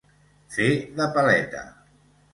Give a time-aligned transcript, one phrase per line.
[0.55, 0.69] Fer
[1.01, 1.63] de paleta.